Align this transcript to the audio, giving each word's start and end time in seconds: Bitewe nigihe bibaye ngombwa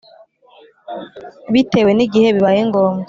Bitewe 1.53 1.91
nigihe 1.93 2.29
bibaye 2.35 2.61
ngombwa 2.69 2.99